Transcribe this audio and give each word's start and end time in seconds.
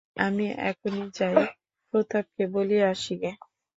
আমি 0.25 0.45
এখনই 0.69 1.05
যাই, 1.17 1.35
প্রতাপকে 1.89 2.43
বলিয়া 2.53 2.85
আসি 2.93 3.13
গে! 3.21 3.31